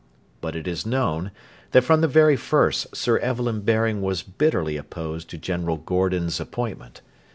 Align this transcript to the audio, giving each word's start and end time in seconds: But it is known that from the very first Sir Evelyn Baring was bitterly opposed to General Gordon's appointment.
But 0.41 0.55
it 0.55 0.67
is 0.67 0.83
known 0.83 1.29
that 1.73 1.83
from 1.83 2.01
the 2.01 2.07
very 2.07 2.35
first 2.35 2.95
Sir 2.95 3.19
Evelyn 3.19 3.61
Baring 3.61 4.01
was 4.01 4.23
bitterly 4.23 4.75
opposed 4.75 5.29
to 5.29 5.37
General 5.37 5.77
Gordon's 5.77 6.39
appointment. 6.39 7.01